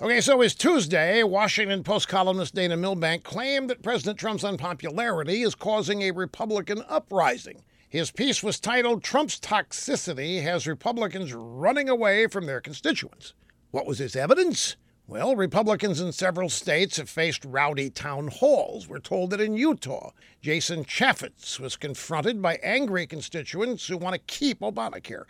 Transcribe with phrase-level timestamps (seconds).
[0.00, 1.24] Okay, so it's Tuesday.
[1.24, 7.64] Washington Post columnist Dana Milbank claimed that President Trump's unpopularity is causing a Republican uprising.
[7.88, 13.34] His piece was titled Trump's Toxicity Has Republicans Running Away from Their Constituents.
[13.72, 14.76] What was his evidence?
[15.08, 18.86] Well, Republicans in several states have faced rowdy town halls.
[18.86, 24.20] We're told that in Utah, Jason Chaffetz was confronted by angry constituents who want to
[24.32, 25.24] keep Obamacare.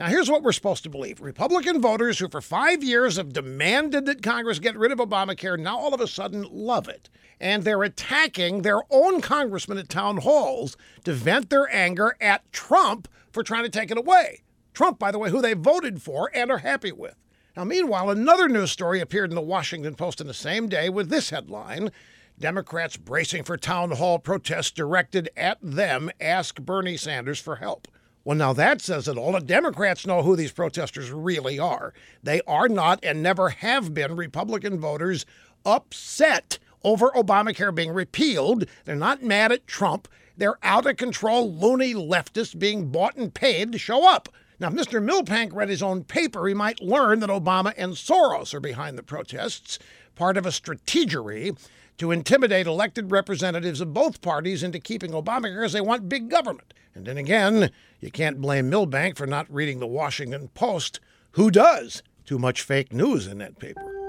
[0.00, 4.06] Now, here's what we're supposed to believe Republican voters who, for five years, have demanded
[4.06, 7.10] that Congress get rid of Obamacare now all of a sudden love it.
[7.38, 13.08] And they're attacking their own congressmen at town halls to vent their anger at Trump
[13.30, 14.40] for trying to take it away.
[14.72, 17.16] Trump, by the way, who they voted for and are happy with.
[17.54, 21.10] Now, meanwhile, another news story appeared in the Washington Post in the same day with
[21.10, 21.90] this headline
[22.38, 27.86] Democrats bracing for town hall protests directed at them ask Bernie Sanders for help.
[28.22, 29.32] Well, now that says it all.
[29.32, 31.94] The Democrats know who these protesters really are.
[32.22, 35.24] They are not and never have been Republican voters
[35.64, 38.66] upset over Obamacare being repealed.
[38.84, 40.06] They're not mad at Trump.
[40.36, 44.28] They're out of control, loony leftists being bought and paid to show up.
[44.60, 45.02] Now, if Mr.
[45.02, 49.02] Milbank read his own paper, he might learn that Obama and Soros are behind the
[49.02, 49.78] protests,
[50.14, 51.58] part of a strategery
[51.96, 56.74] to intimidate elected representatives of both parties into keeping Obamacare as they want big government.
[56.94, 61.00] And then again, you can't blame Milbank for not reading the Washington Post.
[61.32, 62.02] Who does?
[62.26, 64.00] Too much fake news in that paper.